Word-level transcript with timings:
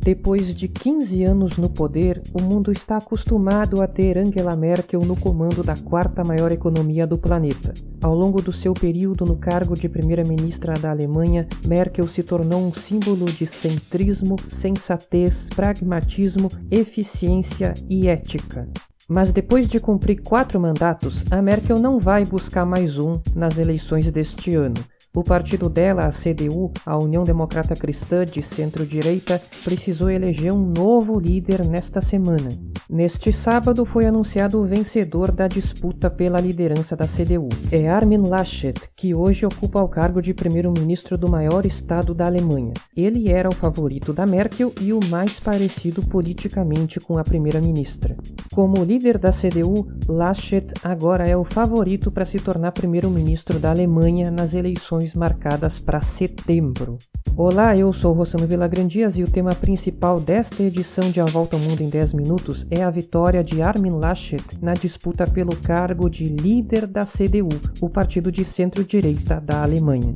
Depois 0.00 0.54
de 0.54 0.68
15 0.68 1.24
anos 1.24 1.56
no 1.56 1.68
poder, 1.68 2.22
o 2.32 2.40
mundo 2.40 2.72
está 2.72 2.96
acostumado 2.96 3.82
a 3.82 3.86
ter 3.86 4.16
Angela 4.16 4.56
Merkel 4.56 5.00
no 5.00 5.14
comando 5.14 5.62
da 5.62 5.76
quarta 5.76 6.24
maior 6.24 6.50
economia 6.50 7.06
do 7.06 7.18
planeta. 7.18 7.74
Ao 8.00 8.14
longo 8.14 8.40
do 8.40 8.52
seu 8.52 8.72
período 8.72 9.26
no 9.26 9.36
cargo 9.36 9.74
de 9.74 9.88
primeira-ministra 9.88 10.74
da 10.74 10.90
Alemanha, 10.90 11.46
Merkel 11.66 12.08
se 12.08 12.22
tornou 12.22 12.60
um 12.60 12.72
símbolo 12.72 13.26
de 13.26 13.46
centrismo, 13.46 14.36
sensatez, 14.48 15.48
pragmatismo, 15.54 16.50
eficiência 16.70 17.74
e 17.88 18.08
ética. 18.08 18.68
Mas 19.08 19.32
depois 19.32 19.68
de 19.68 19.80
cumprir 19.80 20.22
quatro 20.22 20.60
mandatos, 20.60 21.24
a 21.30 21.42
Merkel 21.42 21.78
não 21.78 21.98
vai 21.98 22.24
buscar 22.24 22.64
mais 22.64 22.98
um 22.98 23.20
nas 23.34 23.58
eleições 23.58 24.10
deste 24.12 24.54
ano. 24.54 24.76
O 25.14 25.24
partido 25.24 25.70
dela, 25.70 26.04
a 26.04 26.10
CDU, 26.10 26.70
a 26.84 26.96
União 26.96 27.24
Democrata 27.24 27.74
Cristã 27.74 28.24
de 28.24 28.42
centro-direita, 28.42 29.40
precisou 29.64 30.10
eleger 30.10 30.52
um 30.52 30.70
novo 30.70 31.18
líder 31.18 31.66
nesta 31.66 32.02
semana. 32.02 32.50
Neste 32.90 33.32
sábado 33.32 33.84
foi 33.84 34.06
anunciado 34.06 34.60
o 34.60 34.66
vencedor 34.66 35.32
da 35.32 35.48
disputa 35.48 36.10
pela 36.10 36.40
liderança 36.40 36.94
da 36.94 37.06
CDU. 37.06 37.48
É 37.72 37.88
Armin 37.88 38.28
Laschet, 38.28 38.78
que 38.94 39.14
hoje 39.14 39.44
ocupa 39.44 39.82
o 39.82 39.88
cargo 39.88 40.22
de 40.22 40.32
primeiro-ministro 40.32 41.16
do 41.16 41.28
maior 41.28 41.66
estado 41.66 42.14
da 42.14 42.26
Alemanha. 42.26 42.74
Ele 42.96 43.30
era 43.30 43.48
o 43.48 43.54
favorito 43.54 44.12
da 44.12 44.26
Merkel 44.26 44.72
e 44.80 44.92
o 44.92 45.00
mais 45.08 45.40
parecido 45.40 46.02
politicamente 46.02 47.00
com 47.00 47.18
a 47.18 47.24
primeira-ministra. 47.24 48.16
Como 48.54 48.84
líder 48.84 49.18
da 49.18 49.30
CDU, 49.30 49.88
Laschet 50.06 50.72
agora 50.82 51.26
é 51.26 51.36
o 51.36 51.44
favorito 51.44 52.10
para 52.10 52.24
se 52.24 52.38
tornar 52.38 52.72
primeiro-ministro 52.72 53.58
da 53.58 53.70
Alemanha 53.70 54.30
nas 54.30 54.54
eleições 54.54 54.97
eleições 54.98 55.14
marcadas 55.14 55.78
para 55.78 56.00
setembro. 56.00 56.98
Olá, 57.36 57.76
eu 57.76 57.92
sou 57.92 58.12
Rossano 58.12 58.46
Villagrandias 58.46 59.16
e 59.16 59.22
o 59.22 59.30
tema 59.30 59.54
principal 59.54 60.20
desta 60.20 60.62
edição 60.62 61.10
de 61.10 61.20
A 61.20 61.24
Volta 61.24 61.56
ao 61.56 61.62
Mundo 61.62 61.82
em 61.82 61.88
10 61.88 62.12
Minutos 62.14 62.66
é 62.70 62.82
a 62.82 62.90
vitória 62.90 63.44
de 63.44 63.62
Armin 63.62 63.92
Laschet 63.92 64.42
na 64.60 64.74
disputa 64.74 65.24
pelo 65.26 65.54
cargo 65.56 66.10
de 66.10 66.24
líder 66.24 66.86
da 66.86 67.04
CDU, 67.04 67.48
o 67.80 67.88
partido 67.88 68.32
de 68.32 68.44
centro-direita 68.44 69.40
da 69.40 69.62
Alemanha. 69.62 70.14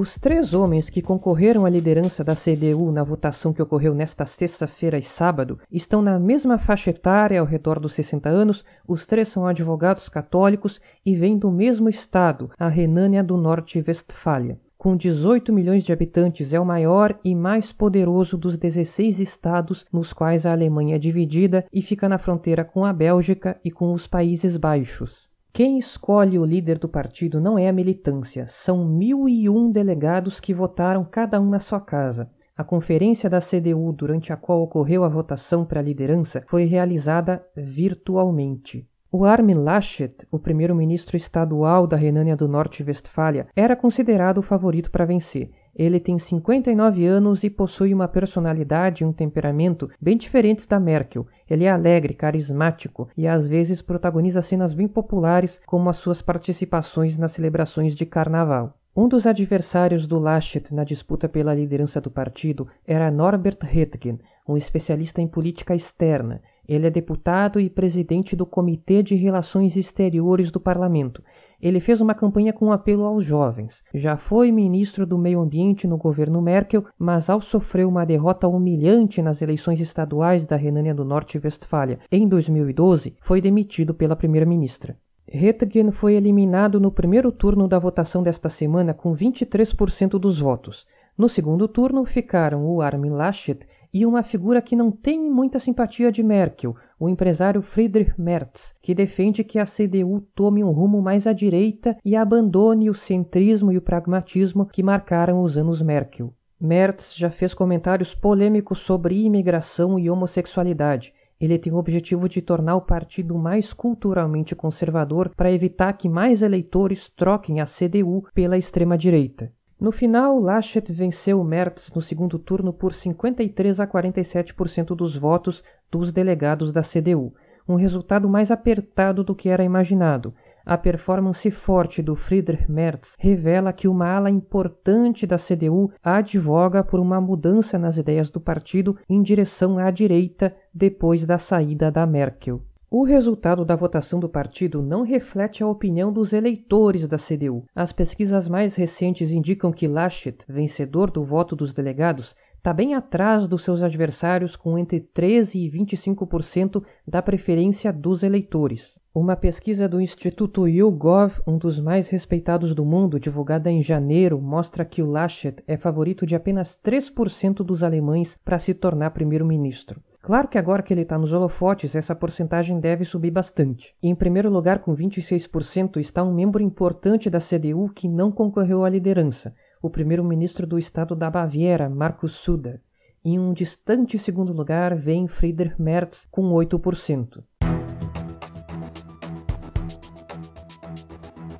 Os 0.00 0.16
três 0.16 0.54
homens 0.54 0.88
que 0.88 1.02
concorreram 1.02 1.66
à 1.66 1.68
liderança 1.68 2.24
da 2.24 2.34
CDU 2.34 2.90
na 2.90 3.04
votação 3.04 3.52
que 3.52 3.60
ocorreu 3.60 3.94
nesta 3.94 4.24
sexta-feira 4.24 4.96
e 4.96 5.02
sábado 5.02 5.58
estão 5.70 6.00
na 6.00 6.18
mesma 6.18 6.56
faixa 6.56 6.88
etária, 6.88 7.38
ao 7.38 7.44
redor 7.44 7.78
dos 7.78 7.92
60 7.92 8.26
anos. 8.26 8.64
Os 8.88 9.04
três 9.04 9.28
são 9.28 9.46
advogados 9.46 10.08
católicos 10.08 10.80
e 11.04 11.14
vêm 11.14 11.36
do 11.36 11.50
mesmo 11.50 11.86
estado, 11.86 12.50
a 12.58 12.66
Renânia 12.66 13.22
do 13.22 13.36
Norte-Westfália. 13.36 14.58
Com 14.78 14.96
18 14.96 15.52
milhões 15.52 15.84
de 15.84 15.92
habitantes, 15.92 16.54
é 16.54 16.58
o 16.58 16.64
maior 16.64 17.20
e 17.22 17.34
mais 17.34 17.70
poderoso 17.70 18.38
dos 18.38 18.56
16 18.56 19.20
estados 19.20 19.84
nos 19.92 20.14
quais 20.14 20.46
a 20.46 20.52
Alemanha 20.52 20.96
é 20.96 20.98
dividida 20.98 21.66
e 21.70 21.82
fica 21.82 22.08
na 22.08 22.16
fronteira 22.16 22.64
com 22.64 22.86
a 22.86 22.92
Bélgica 22.94 23.60
e 23.62 23.70
com 23.70 23.92
os 23.92 24.06
Países 24.06 24.56
Baixos. 24.56 25.29
Quem 25.52 25.78
escolhe 25.78 26.38
o 26.38 26.44
líder 26.44 26.78
do 26.78 26.88
partido 26.88 27.40
não 27.40 27.58
é 27.58 27.68
a 27.68 27.72
militância, 27.72 28.46
são 28.48 28.84
mil 28.86 29.28
e 29.28 29.48
um 29.48 29.70
delegados 29.70 30.38
que 30.38 30.54
votaram 30.54 31.04
cada 31.04 31.40
um 31.40 31.48
na 31.50 31.58
sua 31.58 31.80
casa. 31.80 32.30
A 32.56 32.62
conferência 32.62 33.28
da 33.28 33.40
CDU, 33.40 33.92
durante 33.92 34.32
a 34.32 34.36
qual 34.36 34.62
ocorreu 34.62 35.02
a 35.02 35.08
votação 35.08 35.64
para 35.64 35.80
a 35.80 35.82
liderança, 35.82 36.44
foi 36.46 36.64
realizada 36.64 37.44
virtualmente. 37.56 38.86
O 39.10 39.24
Armin 39.24 39.54
Laschet, 39.54 40.14
o 40.30 40.38
primeiro-ministro 40.38 41.16
estadual 41.16 41.84
da 41.84 41.96
Renânia 41.96 42.36
do 42.36 42.46
Norte-Westfália, 42.46 43.48
era 43.56 43.74
considerado 43.74 44.38
o 44.38 44.42
favorito 44.42 44.88
para 44.88 45.04
vencer. 45.04 45.50
Ele 45.74 46.00
tem 46.00 46.18
59 46.18 47.06
anos 47.06 47.44
e 47.44 47.50
possui 47.50 47.94
uma 47.94 48.08
personalidade 48.08 49.02
e 49.02 49.06
um 49.06 49.12
temperamento 49.12 49.90
bem 50.00 50.16
diferentes 50.16 50.66
da 50.66 50.80
Merkel. 50.80 51.26
Ele 51.48 51.64
é 51.64 51.70
alegre, 51.70 52.14
carismático 52.14 53.08
e 53.16 53.26
às 53.26 53.48
vezes 53.48 53.80
protagoniza 53.80 54.42
cenas 54.42 54.74
bem 54.74 54.88
populares, 54.88 55.60
como 55.66 55.88
as 55.88 55.96
suas 55.96 56.20
participações 56.20 57.16
nas 57.16 57.32
celebrações 57.32 57.94
de 57.94 58.04
carnaval. 58.04 58.76
Um 58.94 59.08
dos 59.08 59.26
adversários 59.26 60.06
do 60.06 60.18
Laschet 60.18 60.74
na 60.74 60.82
disputa 60.82 61.28
pela 61.28 61.54
liderança 61.54 62.00
do 62.00 62.10
partido 62.10 62.66
era 62.84 63.10
Norbert 63.10 63.58
Röttgen, 63.62 64.18
um 64.48 64.56
especialista 64.56 65.22
em 65.22 65.28
política 65.28 65.74
externa. 65.74 66.42
Ele 66.68 66.86
é 66.86 66.90
deputado 66.90 67.58
e 67.58 67.70
presidente 67.70 68.36
do 68.36 68.44
Comitê 68.44 69.02
de 69.02 69.14
Relações 69.14 69.76
Exteriores 69.76 70.50
do 70.50 70.60
Parlamento. 70.60 71.22
Ele 71.60 71.80
fez 71.80 72.00
uma 72.00 72.14
campanha 72.14 72.52
com 72.52 72.66
um 72.66 72.72
apelo 72.72 73.04
aos 73.04 73.24
jovens. 73.24 73.82
Já 73.92 74.16
foi 74.16 74.50
ministro 74.50 75.06
do 75.06 75.18
Meio 75.18 75.40
Ambiente 75.40 75.86
no 75.86 75.98
governo 75.98 76.40
Merkel, 76.40 76.84
mas 76.98 77.28
ao 77.28 77.40
sofrer 77.40 77.86
uma 77.86 78.06
derrota 78.06 78.48
humilhante 78.48 79.20
nas 79.20 79.42
eleições 79.42 79.80
estaduais 79.80 80.46
da 80.46 80.56
Renânia 80.56 80.94
do 80.94 81.04
Norte-Westfália 81.04 81.98
em 82.10 82.26
2012, 82.26 83.16
foi 83.20 83.40
demitido 83.40 83.92
pela 83.92 84.16
primeira-ministra. 84.16 84.96
Röttgen 85.32 85.92
foi 85.92 86.14
eliminado 86.14 86.80
no 86.80 86.90
primeiro 86.90 87.30
turno 87.30 87.68
da 87.68 87.78
votação 87.78 88.22
desta 88.22 88.48
semana 88.48 88.92
com 88.92 89.14
23% 89.14 90.18
dos 90.18 90.40
votos. 90.40 90.86
No 91.16 91.28
segundo 91.28 91.68
turno 91.68 92.04
ficaram 92.04 92.66
o 92.66 92.80
Armin 92.80 93.10
Laschet 93.10 93.60
e 93.92 94.06
uma 94.06 94.22
figura 94.22 94.62
que 94.62 94.74
não 94.74 94.90
tem 94.90 95.30
muita 95.30 95.60
simpatia 95.60 96.10
de 96.10 96.22
Merkel, 96.22 96.74
o 97.00 97.08
empresário 97.08 97.62
Friedrich 97.62 98.12
Merz, 98.20 98.74
que 98.82 98.94
defende 98.94 99.42
que 99.42 99.58
a 99.58 99.64
CDU 99.64 100.20
tome 100.34 100.62
um 100.62 100.70
rumo 100.70 101.00
mais 101.00 101.26
à 101.26 101.32
direita 101.32 101.96
e 102.04 102.14
abandone 102.14 102.90
o 102.90 102.94
centrismo 102.94 103.72
e 103.72 103.78
o 103.78 103.82
pragmatismo 103.82 104.66
que 104.66 104.82
marcaram 104.82 105.42
os 105.42 105.56
anos 105.56 105.80
Merkel. 105.80 106.34
Merz 106.60 107.14
já 107.16 107.30
fez 107.30 107.54
comentários 107.54 108.14
polêmicos 108.14 108.80
sobre 108.80 109.24
imigração 109.24 109.98
e 109.98 110.10
homossexualidade. 110.10 111.14
Ele 111.40 111.58
tem 111.58 111.72
o 111.72 111.76
objetivo 111.76 112.28
de 112.28 112.42
tornar 112.42 112.76
o 112.76 112.82
partido 112.82 113.34
mais 113.38 113.72
culturalmente 113.72 114.54
conservador 114.54 115.30
para 115.34 115.50
evitar 115.50 115.94
que 115.94 116.06
mais 116.06 116.42
eleitores 116.42 117.08
troquem 117.08 117.62
a 117.62 117.64
CDU 117.64 118.26
pela 118.34 118.58
extrema-direita. 118.58 119.50
No 119.80 119.90
final, 119.90 120.38
Laschet 120.38 120.92
venceu 120.92 121.42
Merz 121.42 121.90
no 121.94 122.02
segundo 122.02 122.38
turno 122.38 122.70
por 122.70 122.92
53 122.92 123.80
a 123.80 123.86
47% 123.86 124.94
dos 124.94 125.16
votos 125.16 125.64
dos 125.90 126.12
delegados 126.12 126.70
da 126.70 126.82
CDU, 126.82 127.32
um 127.66 127.76
resultado 127.76 128.28
mais 128.28 128.50
apertado 128.50 129.24
do 129.24 129.34
que 129.34 129.48
era 129.48 129.64
imaginado. 129.64 130.34
A 130.66 130.76
performance 130.76 131.50
forte 131.50 132.02
do 132.02 132.14
Friedrich 132.14 132.70
Merz 132.70 133.14
revela 133.18 133.72
que 133.72 133.88
uma 133.88 134.06
ala 134.06 134.30
importante 134.30 135.26
da 135.26 135.38
CDU 135.38 135.90
advoga 136.04 136.84
por 136.84 137.00
uma 137.00 137.18
mudança 137.18 137.78
nas 137.78 137.96
ideias 137.96 138.30
do 138.30 138.38
partido 138.38 138.98
em 139.08 139.22
direção 139.22 139.78
à 139.78 139.90
direita 139.90 140.54
depois 140.74 141.24
da 141.24 141.38
saída 141.38 141.90
da 141.90 142.06
Merkel. 142.06 142.60
O 142.92 143.04
resultado 143.04 143.64
da 143.64 143.76
votação 143.76 144.18
do 144.18 144.28
partido 144.28 144.82
não 144.82 145.02
reflete 145.02 145.62
a 145.62 145.68
opinião 145.68 146.12
dos 146.12 146.32
eleitores 146.32 147.06
da 147.06 147.18
CDU. 147.18 147.64
As 147.72 147.92
pesquisas 147.92 148.48
mais 148.48 148.74
recentes 148.74 149.30
indicam 149.30 149.70
que 149.70 149.86
Laschet, 149.86 150.38
vencedor 150.48 151.08
do 151.08 151.22
voto 151.22 151.54
dos 151.54 151.72
delegados, 151.72 152.34
está 152.56 152.72
bem 152.72 152.96
atrás 152.96 153.46
dos 153.46 153.62
seus 153.62 153.80
adversários, 153.80 154.56
com 154.56 154.76
entre 154.76 154.98
13% 154.98 155.54
e 155.54 155.70
25% 155.70 156.82
da 157.06 157.22
preferência 157.22 157.92
dos 157.92 158.24
eleitores. 158.24 158.98
Uma 159.14 159.36
pesquisa 159.36 159.88
do 159.88 160.00
Instituto 160.00 160.66
YouGov, 160.66 161.40
um 161.46 161.58
dos 161.58 161.78
mais 161.78 162.08
respeitados 162.08 162.74
do 162.74 162.84
mundo, 162.84 163.20
divulgada 163.20 163.70
em 163.70 163.84
janeiro, 163.84 164.40
mostra 164.40 164.84
que 164.84 165.00
o 165.00 165.08
Laschet 165.08 165.62
é 165.64 165.76
favorito 165.76 166.26
de 166.26 166.34
apenas 166.34 166.76
3% 166.84 167.62
dos 167.62 167.84
alemães 167.84 168.36
para 168.44 168.58
se 168.58 168.74
tornar 168.74 169.10
primeiro-ministro. 169.10 170.02
Claro 170.22 170.48
que 170.48 170.58
agora 170.58 170.82
que 170.82 170.92
ele 170.92 171.00
está 171.00 171.16
nos 171.16 171.32
holofotes, 171.32 171.96
essa 171.96 172.14
porcentagem 172.14 172.78
deve 172.78 173.04
subir 173.04 173.30
bastante. 173.30 173.94
Em 174.02 174.14
primeiro 174.14 174.50
lugar, 174.50 174.80
com 174.80 174.94
26%, 174.94 175.98
está 175.98 176.22
um 176.22 176.34
membro 176.34 176.62
importante 176.62 177.30
da 177.30 177.38
CDU 177.38 177.90
que 177.94 178.06
não 178.06 178.30
concorreu 178.30 178.84
à 178.84 178.88
liderança, 178.90 179.54
o 179.80 179.88
primeiro-ministro 179.88 180.66
do 180.66 180.78
estado 180.78 181.16
da 181.16 181.30
Baviera, 181.30 181.88
Markus 181.88 182.34
Söder. 182.34 182.82
Em 183.24 183.38
um 183.38 183.52
distante 183.54 184.18
segundo 184.18 184.52
lugar 184.52 184.94
vem 184.94 185.26
Friedrich 185.26 185.80
Merz 185.80 186.26
com 186.30 186.50
8%. 186.52 187.42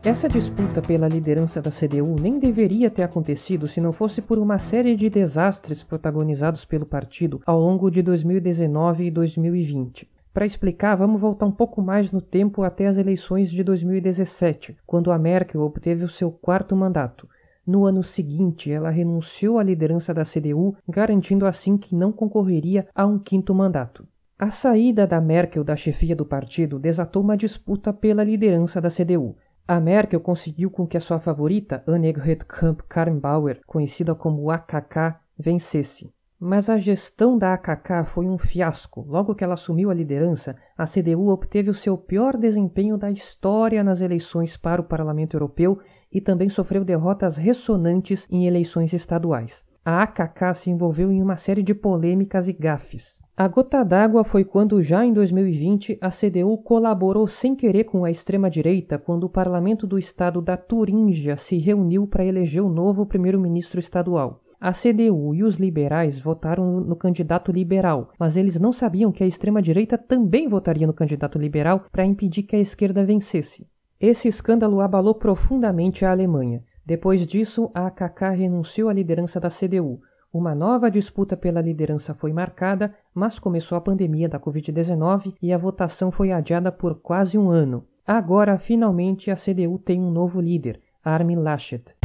Essa 0.02 0.30
disputa 0.30 0.80
pela 0.80 1.06
liderança 1.06 1.60
da 1.60 1.70
CDU 1.70 2.16
nem 2.18 2.38
deveria 2.38 2.90
ter 2.90 3.02
acontecido 3.02 3.66
se 3.66 3.82
não 3.82 3.92
fosse 3.92 4.22
por 4.22 4.38
uma 4.38 4.58
série 4.58 4.96
de 4.96 5.10
desastres 5.10 5.82
protagonizados 5.82 6.64
pelo 6.64 6.86
partido 6.86 7.42
ao 7.44 7.60
longo 7.60 7.90
de 7.90 8.00
2019 8.00 9.04
e 9.04 9.10
2020. 9.10 10.08
Para 10.32 10.46
explicar, 10.46 10.94
vamos 10.94 11.20
voltar 11.20 11.44
um 11.44 11.52
pouco 11.52 11.82
mais 11.82 12.10
no 12.12 12.22
tempo 12.22 12.62
até 12.62 12.86
as 12.86 12.96
eleições 12.96 13.50
de 13.50 13.62
2017, 13.62 14.78
quando 14.86 15.12
a 15.12 15.18
Merkel 15.18 15.60
obteve 15.60 16.02
o 16.02 16.08
seu 16.08 16.32
quarto 16.32 16.74
mandato. 16.74 17.28
No 17.66 17.84
ano 17.84 18.02
seguinte, 18.02 18.72
ela 18.72 18.88
renunciou 18.88 19.58
à 19.58 19.62
liderança 19.62 20.14
da 20.14 20.24
CDU, 20.24 20.74
garantindo 20.88 21.44
assim 21.44 21.76
que 21.76 21.94
não 21.94 22.10
concorreria 22.10 22.88
a 22.94 23.04
um 23.04 23.18
quinto 23.18 23.54
mandato. 23.54 24.08
A 24.38 24.50
saída 24.50 25.06
da 25.06 25.20
Merkel 25.20 25.62
da 25.62 25.76
chefia 25.76 26.16
do 26.16 26.24
partido 26.24 26.78
desatou 26.78 27.22
uma 27.22 27.36
disputa 27.36 27.92
pela 27.92 28.24
liderança 28.24 28.80
da 28.80 28.88
CDU. 28.88 29.36
A 29.72 29.78
Merkel 29.78 30.18
conseguiu 30.18 30.68
com 30.68 30.84
que 30.84 30.96
a 30.96 31.00
sua 31.00 31.20
favorita, 31.20 31.84
Annegret 31.86 32.44
Kramp-Karrenbauer, 32.44 33.60
conhecida 33.64 34.16
como 34.16 34.50
AKK, 34.50 35.14
vencesse. 35.38 36.12
Mas 36.40 36.68
a 36.68 36.76
gestão 36.76 37.38
da 37.38 37.54
AKK 37.54 38.04
foi 38.06 38.26
um 38.26 38.36
fiasco. 38.36 39.06
Logo 39.06 39.32
que 39.32 39.44
ela 39.44 39.54
assumiu 39.54 39.88
a 39.88 39.94
liderança, 39.94 40.56
a 40.76 40.86
CDU 40.86 41.28
obteve 41.28 41.70
o 41.70 41.74
seu 41.74 41.96
pior 41.96 42.36
desempenho 42.36 42.98
da 42.98 43.12
história 43.12 43.84
nas 43.84 44.00
eleições 44.00 44.56
para 44.56 44.80
o 44.80 44.84
Parlamento 44.84 45.36
Europeu 45.36 45.78
e 46.12 46.20
também 46.20 46.50
sofreu 46.50 46.84
derrotas 46.84 47.36
ressonantes 47.36 48.26
em 48.28 48.48
eleições 48.48 48.92
estaduais. 48.92 49.64
A 49.84 50.02
AKK 50.02 50.52
se 50.52 50.68
envolveu 50.68 51.12
em 51.12 51.22
uma 51.22 51.36
série 51.36 51.62
de 51.62 51.74
polêmicas 51.74 52.48
e 52.48 52.52
gafes. 52.52 53.19
A 53.40 53.48
gota 53.48 53.82
d'água 53.82 54.22
foi 54.22 54.44
quando, 54.44 54.82
já 54.82 55.02
em 55.02 55.14
2020, 55.14 55.96
a 55.98 56.10
CDU 56.10 56.58
colaborou 56.58 57.26
sem 57.26 57.56
querer 57.56 57.84
com 57.84 58.04
a 58.04 58.10
extrema-direita 58.10 58.98
quando 58.98 59.24
o 59.24 59.30
parlamento 59.30 59.86
do 59.86 59.98
estado 59.98 60.42
da 60.42 60.58
Turíngia 60.58 61.38
se 61.38 61.56
reuniu 61.56 62.06
para 62.06 62.22
eleger 62.22 62.62
o 62.62 62.68
novo 62.68 63.06
primeiro-ministro 63.06 63.80
estadual. 63.80 64.42
A 64.60 64.72
CDU 64.72 65.34
e 65.34 65.42
os 65.42 65.56
liberais 65.56 66.20
votaram 66.20 66.80
no 66.80 66.94
candidato 66.94 67.50
liberal, 67.50 68.10
mas 68.18 68.36
eles 68.36 68.60
não 68.60 68.74
sabiam 68.74 69.10
que 69.10 69.24
a 69.24 69.26
extrema-direita 69.26 69.96
também 69.96 70.46
votaria 70.46 70.86
no 70.86 70.92
candidato 70.92 71.38
liberal 71.38 71.86
para 71.90 72.04
impedir 72.04 72.42
que 72.42 72.56
a 72.56 72.60
esquerda 72.60 73.06
vencesse. 73.06 73.66
Esse 73.98 74.28
escândalo 74.28 74.82
abalou 74.82 75.14
profundamente 75.14 76.04
a 76.04 76.10
Alemanha. 76.10 76.62
Depois 76.84 77.26
disso, 77.26 77.70
a 77.74 77.86
AKK 77.86 78.34
renunciou 78.36 78.90
à 78.90 78.92
liderança 78.92 79.40
da 79.40 79.48
CDU. 79.48 79.98
Uma 80.32 80.54
nova 80.54 80.88
disputa 80.88 81.36
pela 81.36 81.60
liderança 81.60 82.14
foi 82.14 82.32
marcada, 82.32 82.94
mas 83.12 83.40
começou 83.40 83.76
a 83.76 83.80
pandemia 83.80 84.28
da 84.28 84.38
Covid-19 84.38 85.34
e 85.42 85.52
a 85.52 85.58
votação 85.58 86.12
foi 86.12 86.30
adiada 86.30 86.70
por 86.70 87.00
quase 87.00 87.36
um 87.36 87.50
ano. 87.50 87.84
Agora, 88.06 88.56
finalmente, 88.56 89.28
a 89.28 89.34
CDU 89.34 89.76
tem 89.76 90.00
um 90.00 90.08
novo 90.08 90.40
líder, 90.40 90.80
Armin 91.04 91.34
Laschet. 91.34 91.96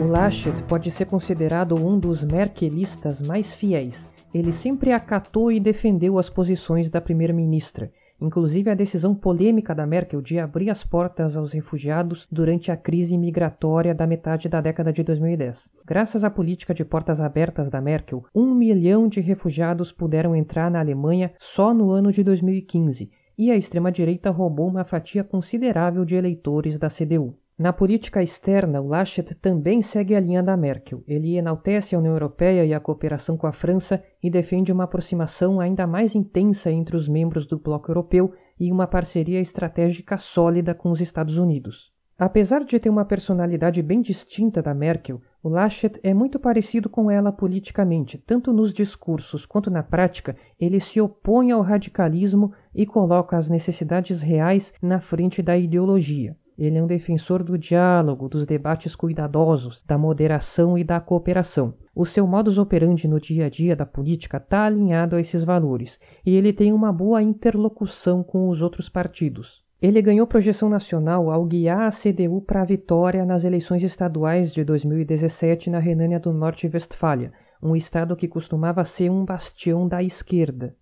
O 0.00 0.06
Laschet 0.06 0.62
pode 0.68 0.92
ser 0.92 1.06
considerado 1.06 1.74
um 1.74 1.98
dos 1.98 2.22
merkelistas 2.22 3.20
mais 3.20 3.52
fiéis. 3.52 4.08
Ele 4.32 4.52
sempre 4.52 4.92
acatou 4.92 5.50
e 5.50 5.58
defendeu 5.58 6.20
as 6.20 6.30
posições 6.30 6.88
da 6.88 7.00
primeira-ministra 7.00 7.90
inclusive 8.24 8.70
a 8.70 8.74
decisão 8.74 9.14
polêmica 9.14 9.74
da 9.74 9.86
Merkel 9.86 10.20
de 10.20 10.38
abrir 10.38 10.70
as 10.70 10.82
portas 10.82 11.36
aos 11.36 11.52
refugiados 11.52 12.26
durante 12.30 12.72
a 12.72 12.76
crise 12.76 13.16
migratória 13.16 13.94
da 13.94 14.06
metade 14.06 14.48
da 14.48 14.60
década 14.60 14.92
de 14.92 15.02
2010. 15.02 15.70
Graças 15.86 16.24
à 16.24 16.30
política 16.30 16.74
de 16.74 16.84
portas 16.84 17.20
abertas 17.20 17.68
da 17.68 17.80
Merkel, 17.80 18.24
um 18.34 18.54
milhão 18.54 19.08
de 19.08 19.20
refugiados 19.20 19.92
puderam 19.92 20.34
entrar 20.34 20.70
na 20.70 20.80
Alemanha 20.80 21.32
só 21.38 21.74
no 21.74 21.90
ano 21.90 22.10
de 22.10 22.24
2015, 22.24 23.10
e 23.36 23.50
a 23.50 23.56
extrema-direita 23.56 24.30
roubou 24.30 24.68
uma 24.68 24.84
fatia 24.84 25.24
considerável 25.24 26.04
de 26.04 26.14
eleitores 26.14 26.78
da 26.78 26.88
CDU. 26.88 27.36
Na 27.56 27.72
política 27.72 28.20
externa, 28.20 28.80
o 28.80 28.88
Laschet 28.88 29.32
também 29.36 29.80
segue 29.80 30.16
a 30.16 30.18
linha 30.20 30.42
da 30.42 30.56
Merkel. 30.56 31.04
Ele 31.06 31.36
enaltece 31.36 31.94
a 31.94 31.98
União 32.00 32.12
Europeia 32.12 32.64
e 32.64 32.74
a 32.74 32.80
cooperação 32.80 33.36
com 33.36 33.46
a 33.46 33.52
França 33.52 34.02
e 34.20 34.28
defende 34.28 34.72
uma 34.72 34.84
aproximação 34.84 35.60
ainda 35.60 35.86
mais 35.86 36.16
intensa 36.16 36.68
entre 36.72 36.96
os 36.96 37.08
membros 37.08 37.46
do 37.46 37.56
bloco 37.56 37.88
europeu 37.92 38.32
e 38.58 38.72
uma 38.72 38.88
parceria 38.88 39.40
estratégica 39.40 40.18
sólida 40.18 40.74
com 40.74 40.90
os 40.90 41.00
Estados 41.00 41.38
Unidos. 41.38 41.92
Apesar 42.18 42.64
de 42.64 42.78
ter 42.80 42.90
uma 42.90 43.04
personalidade 43.04 43.80
bem 43.82 44.02
distinta 44.02 44.60
da 44.60 44.74
Merkel, 44.74 45.22
o 45.40 45.48
Laschet 45.48 46.00
é 46.02 46.12
muito 46.12 46.40
parecido 46.40 46.88
com 46.88 47.08
ela 47.08 47.30
politicamente, 47.30 48.18
tanto 48.18 48.52
nos 48.52 48.74
discursos 48.74 49.46
quanto 49.46 49.70
na 49.70 49.82
prática, 49.82 50.34
ele 50.58 50.80
se 50.80 51.00
opõe 51.00 51.52
ao 51.52 51.62
radicalismo 51.62 52.52
e 52.74 52.84
coloca 52.84 53.36
as 53.36 53.48
necessidades 53.48 54.22
reais 54.22 54.74
na 54.82 54.98
frente 54.98 55.40
da 55.40 55.56
ideologia. 55.56 56.36
Ele 56.56 56.78
é 56.78 56.82
um 56.82 56.86
defensor 56.86 57.42
do 57.42 57.58
diálogo, 57.58 58.28
dos 58.28 58.46
debates 58.46 58.94
cuidadosos, 58.94 59.82
da 59.86 59.98
moderação 59.98 60.78
e 60.78 60.84
da 60.84 61.00
cooperação. 61.00 61.74
O 61.94 62.06
seu 62.06 62.26
modus 62.26 62.58
operandi 62.58 63.08
no 63.08 63.20
dia 63.20 63.46
a 63.46 63.48
dia 63.48 63.74
da 63.74 63.84
política 63.84 64.36
está 64.36 64.64
alinhado 64.64 65.16
a 65.16 65.20
esses 65.20 65.42
valores, 65.42 65.98
e 66.24 66.34
ele 66.34 66.52
tem 66.52 66.72
uma 66.72 66.92
boa 66.92 67.22
interlocução 67.22 68.22
com 68.22 68.48
os 68.48 68.62
outros 68.62 68.88
partidos. 68.88 69.64
Ele 69.82 70.00
ganhou 70.00 70.26
projeção 70.26 70.68
nacional 70.68 71.30
ao 71.30 71.44
guiar 71.44 71.82
a 71.82 71.90
CDU 71.90 72.40
para 72.40 72.62
a 72.62 72.64
vitória 72.64 73.24
nas 73.24 73.44
eleições 73.44 73.82
estaduais 73.82 74.52
de 74.52 74.64
2017 74.64 75.68
na 75.68 75.78
Renânia 75.78 76.18
do 76.18 76.32
Norte-Westfália, 76.32 77.32
um 77.62 77.74
estado 77.74 78.16
que 78.16 78.28
costumava 78.28 78.84
ser 78.84 79.10
um 79.10 79.24
bastião 79.24 79.88
da 79.88 80.02
esquerda. 80.02 80.74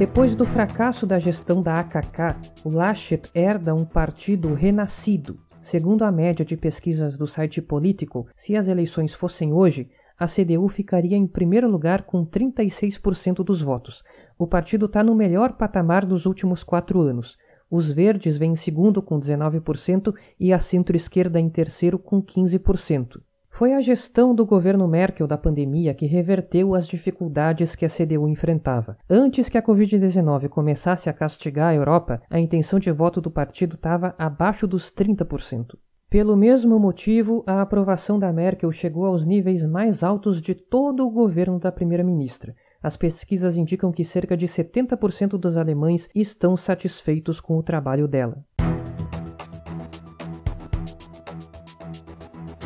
Depois 0.00 0.34
do 0.34 0.46
fracasso 0.46 1.06
da 1.06 1.18
gestão 1.18 1.60
da 1.62 1.74
AKK, 1.74 2.34
o 2.64 2.70
Laschet 2.70 3.30
herda 3.34 3.74
um 3.74 3.84
partido 3.84 4.54
renascido. 4.54 5.38
Segundo 5.60 6.06
a 6.06 6.10
média 6.10 6.42
de 6.42 6.56
pesquisas 6.56 7.18
do 7.18 7.26
site 7.26 7.60
Politico, 7.60 8.26
se 8.34 8.56
as 8.56 8.66
eleições 8.66 9.12
fossem 9.12 9.52
hoje, 9.52 9.90
a 10.18 10.26
CDU 10.26 10.68
ficaria 10.68 11.18
em 11.18 11.26
primeiro 11.26 11.70
lugar 11.70 12.04
com 12.04 12.24
36% 12.24 13.44
dos 13.44 13.60
votos. 13.60 14.02
O 14.38 14.46
partido 14.46 14.86
está 14.86 15.04
no 15.04 15.14
melhor 15.14 15.52
patamar 15.58 16.06
dos 16.06 16.24
últimos 16.24 16.64
quatro 16.64 17.02
anos. 17.02 17.36
Os 17.70 17.92
verdes 17.92 18.38
vêm 18.38 18.52
em 18.52 18.56
segundo 18.56 19.02
com 19.02 19.20
19% 19.20 20.14
e 20.40 20.50
a 20.50 20.58
centro-esquerda 20.58 21.38
em 21.38 21.50
terceiro 21.50 21.98
com 21.98 22.22
15%. 22.22 23.20
Foi 23.60 23.74
a 23.74 23.80
gestão 23.82 24.34
do 24.34 24.46
governo 24.46 24.88
Merkel 24.88 25.26
da 25.26 25.36
pandemia 25.36 25.92
que 25.92 26.06
reverteu 26.06 26.74
as 26.74 26.88
dificuldades 26.88 27.76
que 27.76 27.84
a 27.84 27.90
CDU 27.90 28.26
enfrentava. 28.26 28.96
Antes 29.06 29.50
que 29.50 29.58
a 29.58 29.62
Covid-19 29.62 30.48
começasse 30.48 31.10
a 31.10 31.12
castigar 31.12 31.68
a 31.68 31.74
Europa, 31.74 32.22
a 32.30 32.40
intenção 32.40 32.78
de 32.78 32.90
voto 32.90 33.20
do 33.20 33.30
partido 33.30 33.76
estava 33.76 34.14
abaixo 34.16 34.66
dos 34.66 34.90
30%. 34.90 35.76
Pelo 36.08 36.38
mesmo 36.38 36.78
motivo, 36.78 37.44
a 37.46 37.60
aprovação 37.60 38.18
da 38.18 38.32
Merkel 38.32 38.72
chegou 38.72 39.04
aos 39.04 39.26
níveis 39.26 39.66
mais 39.66 40.02
altos 40.02 40.40
de 40.40 40.54
todo 40.54 41.06
o 41.06 41.10
governo 41.10 41.58
da 41.58 41.70
primeira-ministra. 41.70 42.54
As 42.82 42.96
pesquisas 42.96 43.58
indicam 43.58 43.92
que 43.92 44.04
cerca 44.04 44.34
de 44.38 44.46
70% 44.46 45.36
dos 45.36 45.58
alemães 45.58 46.08
estão 46.14 46.56
satisfeitos 46.56 47.38
com 47.38 47.58
o 47.58 47.62
trabalho 47.62 48.08
dela. 48.08 48.42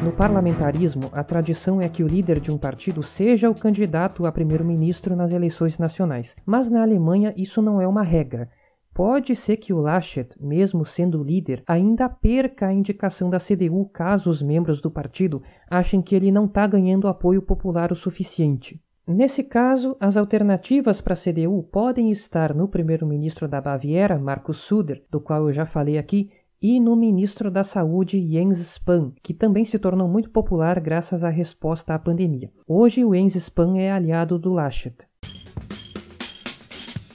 No 0.05 0.13
parlamentarismo, 0.13 1.09
a 1.15 1.25
tradição 1.25 1.81
é 1.81 1.89
que 1.89 2.05
o 2.05 2.07
líder 2.07 2.39
de 2.39 2.53
um 2.53 2.59
partido 2.59 3.03
seja 3.03 3.49
o 3.49 3.55
candidato 3.55 4.27
a 4.27 4.31
primeiro-ministro 4.31 5.17
nas 5.17 5.33
eleições 5.33 5.79
nacionais, 5.79 6.37
mas 6.45 6.69
na 6.69 6.83
Alemanha 6.83 7.33
isso 7.39 7.63
não 7.63 7.81
é 7.81 7.89
uma 7.89 8.03
regra. 8.03 8.51
Pode 8.93 9.35
ser 9.35 9.57
que 9.57 9.73
o 9.73 9.81
Laschet, 9.81 10.29
mesmo 10.39 10.85
sendo 10.85 11.25
líder, 11.25 11.63
ainda 11.67 12.07
perca 12.07 12.67
a 12.67 12.73
indicação 12.73 13.31
da 13.31 13.39
CDU 13.39 13.89
caso 13.95 14.29
os 14.29 14.43
membros 14.43 14.79
do 14.79 14.91
partido 14.91 15.43
achem 15.71 16.03
que 16.03 16.15
ele 16.15 16.31
não 16.31 16.45
está 16.45 16.67
ganhando 16.67 17.09
apoio 17.09 17.41
popular 17.41 17.91
o 17.91 17.97
suficiente. 17.97 18.79
Nesse 19.09 19.43
caso, 19.43 19.97
as 19.99 20.19
alternativas 20.19 21.01
para 21.01 21.15
a 21.15 21.17
CDU 21.17 21.63
podem 21.63 22.11
estar 22.11 22.55
no 22.55 22.69
primeiro-ministro 22.69 23.49
da 23.49 23.59
Baviera, 23.59 24.19
Markus 24.19 24.59
Söder, 24.59 25.03
do 25.11 25.19
qual 25.19 25.49
eu 25.49 25.53
já 25.55 25.65
falei 25.65 25.97
aqui, 25.97 26.31
e 26.67 26.81
no 26.81 26.97
ministro 26.97 27.51
da 27.51 27.63
Saúde 27.63 28.19
Jens 28.27 28.59
Spahn, 28.59 29.11
que 29.23 29.35
também 29.35 29.67
se 29.67 29.79
tornou 29.79 30.09
muito 30.09 30.31
popular 30.31 30.81
graças 30.81 31.23
à 31.23 31.29
resposta 31.29 31.93
à 31.93 31.99
pandemia. 31.99 32.51
Hoje 32.67 33.05
o 33.05 33.15
Jens 33.15 33.35
Spahn 33.35 33.77
é 33.77 33.93
aliado 33.93 34.39
do 34.39 34.51
Laschet. 34.51 34.97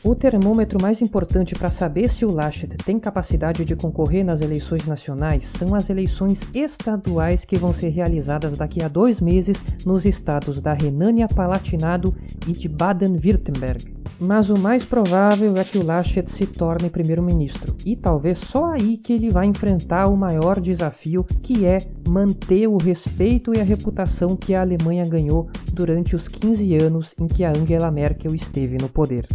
O 0.03 0.13
termômetro 0.13 0.79
mais 0.79 1.01
importante 1.01 1.55
para 1.55 1.71
saber 1.71 2.11
se 2.11 2.23
o 2.25 2.31
Laschet 2.31 2.77
tem 2.85 2.99
capacidade 2.99 3.65
de 3.65 3.75
concorrer 3.75 4.23
nas 4.23 4.39
eleições 4.39 4.85
nacionais 4.85 5.47
são 5.47 5.73
as 5.73 5.89
eleições 5.89 6.41
estaduais 6.53 7.43
que 7.43 7.57
vão 7.57 7.73
ser 7.73 7.89
realizadas 7.89 8.55
daqui 8.55 8.83
a 8.83 8.87
dois 8.87 9.19
meses 9.19 9.57
nos 9.83 10.05
estados 10.05 10.61
da 10.61 10.73
Renânia-Palatinado 10.73 12.15
e 12.47 12.53
de 12.53 12.69
Baden-Württemberg 12.69 13.98
mas 14.19 14.49
o 14.49 14.57
mais 14.57 14.83
provável 14.83 15.55
é 15.55 15.63
que 15.63 15.77
o 15.77 15.85
Laschet 15.85 16.29
se 16.29 16.45
torne 16.45 16.89
primeiro-ministro, 16.89 17.75
e 17.85 17.95
talvez 17.95 18.37
só 18.39 18.65
aí 18.71 18.97
que 18.97 19.13
ele 19.13 19.29
vai 19.29 19.45
enfrentar 19.45 20.07
o 20.07 20.17
maior 20.17 20.59
desafio, 20.59 21.23
que 21.41 21.65
é 21.65 21.87
manter 22.07 22.67
o 22.67 22.77
respeito 22.77 23.55
e 23.55 23.61
a 23.61 23.63
reputação 23.63 24.35
que 24.35 24.53
a 24.53 24.61
Alemanha 24.61 25.05
ganhou 25.05 25.49
durante 25.71 26.15
os 26.15 26.27
15 26.27 26.75
anos 26.75 27.15
em 27.19 27.27
que 27.27 27.43
a 27.43 27.51
Angela 27.51 27.89
Merkel 27.91 28.35
esteve 28.35 28.77
no 28.77 28.89
poder. 28.89 29.27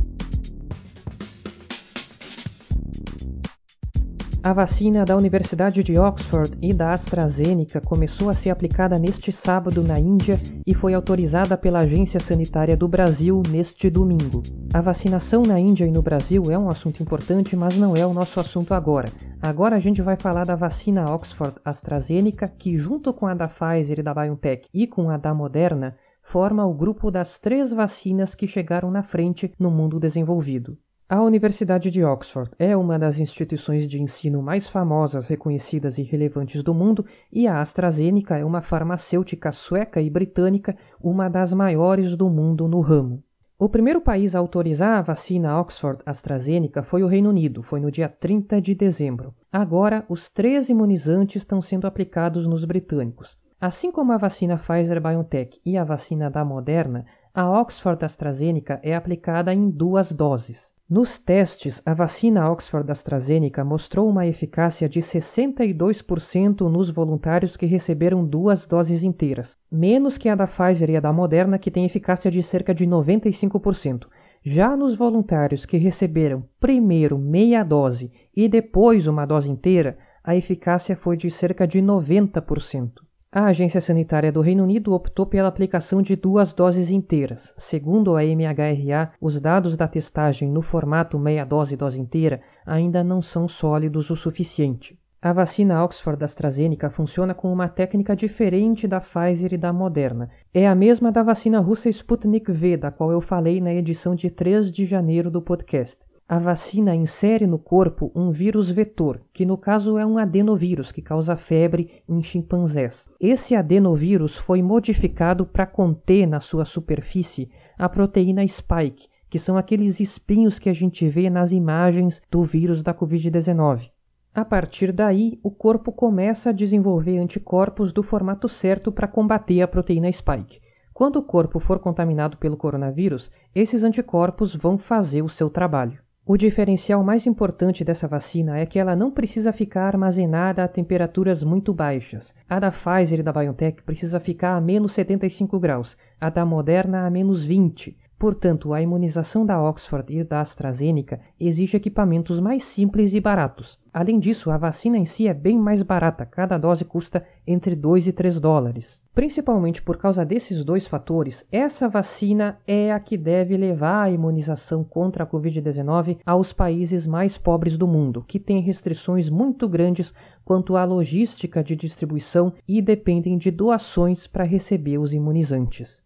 A 4.45 4.53
vacina 4.53 5.07
da 5.07 5.17
Universidade 5.17 5.83
de 5.83 5.99
Oxford 5.99 6.59
e 6.61 6.75
da 6.75 6.93
AstraZeneca 6.93 7.81
começou 7.81 8.29
a 8.29 8.35
ser 8.35 8.51
aplicada 8.51 8.99
neste 8.99 9.33
sábado 9.33 9.83
na 9.83 9.99
Índia 9.99 10.39
e 10.67 10.75
foi 10.75 10.93
autorizada 10.93 11.57
pela 11.57 11.79
Agência 11.79 12.21
Sanitária 12.21 12.77
do 12.77 12.87
Brasil 12.87 13.43
neste 13.49 13.89
domingo. 13.89 14.43
A 14.75 14.83
vacinação 14.83 15.45
na 15.45 15.59
Índia 15.59 15.87
e 15.87 15.91
no 15.91 16.03
Brasil 16.03 16.51
é 16.51 16.59
um 16.59 16.69
assunto 16.69 17.03
importante, 17.03 17.57
mas 17.57 17.79
não 17.79 17.97
é 17.97 18.07
o 18.07 18.13
nosso 18.13 18.39
assunto 18.39 18.75
agora. 18.75 19.11
Agora 19.41 19.77
a 19.77 19.81
gente 19.81 20.03
vai 20.03 20.17
falar 20.17 20.45
da 20.45 20.55
vacina 20.55 21.11
Oxford 21.11 21.57
AstraZeneca, 21.65 22.47
que 22.47 22.77
junto 22.77 23.15
com 23.15 23.27
a 23.27 23.33
da 23.33 23.49
Pfizer 23.49 24.01
e 24.01 24.03
da 24.03 24.13
BioNTech 24.13 24.69
e 24.75 24.87
com 24.87 25.09
a 25.09 25.17
da 25.17 25.33
Moderna 25.33 25.97
forma 26.23 26.67
o 26.67 26.75
grupo 26.75 27.11
das 27.11 27.39
três 27.39 27.73
vacinas 27.73 28.35
que 28.35 28.47
chegaram 28.47 28.91
na 28.91 29.03
frente 29.03 29.55
no 29.59 29.71
mundo 29.71 29.99
desenvolvido. 29.99 30.77
A 31.07 31.21
Universidade 31.21 31.91
de 31.91 32.03
Oxford 32.03 32.51
é 32.59 32.75
uma 32.75 32.99
das 32.99 33.19
instituições 33.19 33.87
de 33.87 34.01
ensino 34.01 34.41
mais 34.41 34.67
famosas, 34.67 35.29
reconhecidas 35.29 35.99
e 35.99 36.03
relevantes 36.03 36.63
do 36.63 36.73
mundo, 36.73 37.05
e 37.31 37.47
a 37.47 37.61
AstraZeneca 37.61 38.39
é 38.39 38.45
uma 38.45 38.63
farmacêutica 38.63 39.53
sueca 39.53 40.01
e 40.01 40.09
britânica, 40.09 40.75
uma 40.99 41.29
das 41.29 41.53
maiores 41.53 42.17
do 42.17 42.31
mundo 42.31 42.67
no 42.67 42.81
ramo. 42.81 43.23
O 43.59 43.69
primeiro 43.69 44.01
país 44.01 44.35
a 44.35 44.39
autorizar 44.39 44.97
a 44.97 45.03
vacina 45.03 45.61
Oxford 45.61 46.01
AstraZeneca 46.07 46.83
foi 46.83 47.03
o 47.03 47.07
Reino 47.07 47.29
Unido, 47.29 47.63
foi 47.63 47.81
no 47.81 47.91
dia 47.91 48.09
30 48.09 48.59
de 48.63 48.75
dezembro. 48.75 49.35
Agora, 49.53 50.07
os 50.09 50.31
três 50.31 50.71
imunizantes 50.71 51.43
estão 51.43 51.61
sendo 51.61 51.87
aplicados 51.87 52.47
nos 52.47 52.65
britânicos. 52.65 53.39
Assim 53.61 53.93
como 53.93 54.11
a 54.11 54.17
vacina 54.17 54.57
Pfizer 54.57 55.03
BioNTech 55.03 55.61
e 55.67 55.77
a 55.77 55.85
vacina 55.85 56.31
da 56.31 56.43
Moderna, 56.47 57.05
a 57.35 57.61
Oxford 57.61 58.03
AstraZeneca 58.03 58.81
é 58.83 58.95
aplicada 58.95 59.53
em 59.53 59.69
duas 59.69 60.11
doses. 60.11 60.74
Nos 60.95 61.19
testes, 61.19 61.83
a 61.85 61.93
vacina 61.93 62.49
Oxford 62.49 62.89
AstraZeneca 62.89 63.65
mostrou 63.65 64.09
uma 64.09 64.29
eficácia 64.29 64.89
de 64.89 65.01
62% 65.01 66.71
nos 66.71 66.89
voluntários 66.89 67.57
que 67.57 67.67
receberam 67.67 68.25
duas 68.25 68.65
doses 68.65 69.03
inteiras, 69.03 69.59
menos 69.69 70.17
que 70.17 70.29
a 70.29 70.37
da 70.37 70.47
Pfizer 70.47 70.91
e 70.91 70.97
a 70.97 71.01
da 71.01 71.13
Moderna, 71.13 71.59
que 71.59 71.69
tem 71.69 71.85
eficácia 71.85 72.31
de 72.31 72.41
cerca 72.45 72.73
de 72.73 72.87
95%. 72.87 74.07
Já 74.41 74.77
nos 74.77 74.95
voluntários 74.95 75.67
que 75.67 75.77
receberam 75.77 76.45
primeiro 76.61 77.19
meia 77.19 77.65
dose 77.65 78.13
e 78.33 78.49
depois 78.49 79.09
uma 79.09 79.27
dose 79.27 79.51
inteira, 79.51 79.99
a 80.23 80.37
eficácia 80.37 80.95
foi 80.97 81.17
de 81.17 81.29
cerca 81.29 81.67
de 81.67 81.83
90%. 81.83 82.93
A 83.37 83.47
Agência 83.47 83.81
Sanitária 83.81 84.31
do 84.31 84.41
Reino 84.41 84.63
Unido 84.63 84.93
optou 84.93 85.27
pela 85.27 85.49
aplicação 85.49 86.01
de 86.01 86.15
duas 86.15 86.53
doses 86.53 86.93
inteiras. 86.93 87.53
Segundo 87.59 88.15
a 88.15 88.23
MHRA, 88.25 89.11
os 89.21 89.41
dados 89.41 89.77
da 89.77 89.89
testagem 89.89 90.49
no 90.49 90.63
formato 90.63 91.19
meia 91.19 91.45
dose 91.45 91.77
dose 91.77 92.01
inteira 92.01 92.41
ainda 92.65 93.03
não 93.03 93.21
são 93.21 93.49
sólidos 93.49 94.09
o 94.09 94.15
suficiente. 94.15 94.97
A 95.21 95.33
vacina 95.33 95.83
Oxford 95.83 96.23
AstraZeneca 96.23 96.89
funciona 96.91 97.35
com 97.35 97.53
uma 97.53 97.67
técnica 97.67 98.15
diferente 98.15 98.87
da 98.87 99.01
Pfizer 99.01 99.53
e 99.53 99.59
da 99.59 99.73
Moderna. 99.73 100.31
É 100.55 100.69
a 100.69 100.75
mesma 100.77 101.11
da 101.11 101.25
vacina 101.25 101.59
russa 101.59 101.89
Sputnik 101.89 102.53
V, 102.53 102.77
da 102.77 102.93
qual 102.93 103.11
eu 103.11 103.21
falei 103.21 103.61
na 103.61 103.75
edição 103.75 104.15
de 104.15 104.31
3 104.31 104.71
de 104.71 104.85
janeiro 104.85 105.29
do 105.29 105.43
podcast. 105.43 105.99
A 106.27 106.39
vacina 106.39 106.95
insere 106.95 107.47
no 107.47 107.59
corpo 107.59 108.11
um 108.15 108.31
vírus 108.31 108.71
vetor, 108.71 109.21
que 109.31 109.45
no 109.45 109.59
caso 109.59 109.99
é 109.99 110.07
um 110.07 110.17
adenovírus 110.17 110.91
que 110.91 111.03
causa 111.03 111.37
febre 111.37 112.03
em 112.09 112.23
chimpanzés. 112.23 113.11
Esse 113.21 113.55
adenovírus 113.55 114.39
foi 114.39 114.63
modificado 114.63 115.45
para 115.45 115.67
conter 115.67 116.27
na 116.27 116.41
sua 116.41 116.65
superfície 116.65 117.51
a 117.77 117.91
proteína 117.91 118.47
spike, 118.49 119.09
que 119.29 119.39
são 119.39 119.59
aqueles 119.59 120.01
espinhos 120.01 120.59
que 120.59 120.71
a 120.71 120.73
gente 120.73 121.07
vê 121.07 121.29
nas 121.29 121.53
imagens 121.53 122.23
do 122.31 122.43
vírus 122.43 122.83
da 122.83 122.95
Covid-19. 122.95 123.91
A 124.35 124.47
partir 124.47 124.93
daí, 124.93 125.39
o 125.43 125.51
corpo 125.51 125.93
começa 125.93 126.49
a 126.49 126.55
desenvolver 126.55 127.19
anticorpos 127.19 127.93
do 127.93 128.03
formato 128.03 128.49
certo 128.49 128.91
para 128.91 129.07
combater 129.07 129.61
a 129.61 129.69
proteína 129.69 130.11
spike. 130.11 130.61
Quando 130.95 131.17
o 131.17 131.23
corpo 131.23 131.61
for 131.61 131.79
contaminado 131.79 132.39
pelo 132.39 132.57
coronavírus, 132.57 133.31
esses 133.55 133.85
anticorpos 133.85 134.57
vão 134.57 134.79
fazer 134.79 135.21
o 135.21 135.29
seu 135.29 135.51
trabalho. 135.51 136.04
O 136.27 136.39
diferencial 136.39 137.05
mais 137.05 137.27
importante 137.27 137.85
dessa 137.85 138.09
vacina 138.09 138.57
é 138.57 138.65
que 138.65 138.79
ela 138.79 138.97
não 138.97 139.11
precisa 139.11 139.53
ficar 139.53 139.89
armazenada 139.89 140.65
a 140.65 140.69
temperaturas 140.69 141.45
muito 141.45 141.75
baixas. 141.75 142.35
A 142.49 142.59
da 142.59 142.71
Pfizer 142.71 143.21
e 143.21 143.23
da 143.23 143.31
BioNTech 143.31 143.83
precisa 143.83 144.19
ficar 144.19 144.57
a 144.57 144.61
menos 144.61 144.95
75 144.95 145.61
graus, 145.61 145.99
a 146.19 146.31
da 146.31 146.47
Moderna 146.47 147.07
a 147.07 147.11
menos 147.11 147.45
20. 147.45 147.95
Portanto, 148.19 148.73
a 148.73 148.81
imunização 148.81 149.45
da 149.45 149.61
Oxford 149.63 150.17
e 150.17 150.25
da 150.25 150.41
AstraZeneca 150.41 151.21
exige 151.39 151.77
equipamentos 151.77 152.41
mais 152.41 152.65
simples 152.65 153.13
e 153.13 153.21
baratos. 153.21 153.79
Além 153.93 154.19
disso, 154.19 154.51
a 154.51 154.57
vacina 154.57 154.99
em 154.99 155.05
si 155.05 155.29
é 155.29 155.35
bem 155.35 155.57
mais 155.59 155.83
barata, 155.83 156.27
cada 156.27 156.59
dose 156.59 156.85
custa 156.85 157.25
entre 157.47 157.77
2 157.77 158.09
e 158.09 158.13
3 158.13 158.41
dólares. 158.41 159.01
Principalmente 159.15 159.81
por 159.81 159.97
causa 159.97 160.25
desses 160.25 160.65
dois 160.65 160.89
fatores, 160.89 161.47
essa 161.53 161.89
vacina 161.89 162.59
é 162.67 162.93
a 162.93 162.99
que 162.99 163.17
deve 163.17 163.57
levar 163.57 164.03
a 164.03 164.11
imunização 164.11 164.83
contra 164.83 165.23
a 165.23 165.27
Covid-19 165.27 166.19
aos 166.27 166.53
países 166.53 167.07
mais 167.07 167.39
pobres 167.39 167.79
do 167.79 167.87
mundo, 167.87 168.25
que 168.27 168.41
têm 168.41 168.61
restrições 168.61 169.31
muito 169.31 169.69
grandes 169.69 170.13
quanto 170.45 170.77
à 170.77 170.85
logística 170.85 171.63
de 171.63 171.77
distribuição 171.77 172.53
e 172.67 172.83
dependem 172.83 173.39
de 173.39 173.53
doações 173.53 174.27
para 174.27 174.43
receber 174.43 174.99
os 174.99 175.15
imunizantes. 175.15 176.03